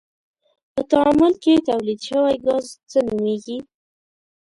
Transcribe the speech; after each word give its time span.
په 0.73 0.81
تعامل 0.91 1.33
کې 1.43 1.53
تولید 1.67 1.99
شوی 2.09 2.35
ګاز 2.45 2.65
څه 2.89 2.99
نومیږي؟ 3.07 3.57